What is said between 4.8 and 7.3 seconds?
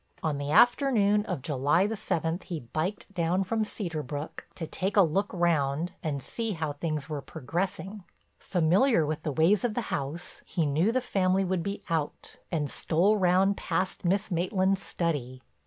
a look round and see how things were